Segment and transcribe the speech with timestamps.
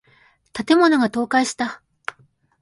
[0.53, 1.83] 建物が倒壊した。